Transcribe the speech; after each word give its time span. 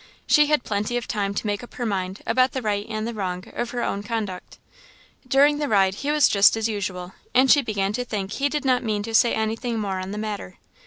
She 0.25 0.47
had 0.47 0.63
plenty 0.63 0.97
of 0.97 1.07
time 1.07 1.35
to 1.35 1.45
make 1.45 1.61
up 1.63 1.75
her 1.75 1.85
mind 1.85 2.23
about 2.25 2.53
the 2.53 2.63
right 2.63 2.87
and 2.89 3.05
the 3.07 3.13
wrong 3.13 3.43
of 3.49 3.69
her 3.69 3.83
own 3.83 4.01
conduct. 4.01 4.57
During 5.27 5.59
the 5.59 5.67
ride 5.67 5.93
he 6.01 6.09
was 6.09 6.27
just 6.27 6.57
as 6.57 6.67
usual, 6.67 7.13
and 7.35 7.51
she 7.51 7.61
began 7.61 7.93
to 7.93 8.03
think 8.03 8.31
he 8.31 8.49
did 8.49 8.65
not 8.65 8.81
mean 8.83 9.03
to 9.03 9.13
say 9.13 9.35
anything 9.35 9.77
more 9.77 9.99
on 9.99 10.09
the 10.09 10.17
matter. 10.17 10.57